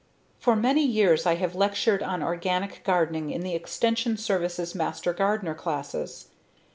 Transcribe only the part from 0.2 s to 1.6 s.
For many years I have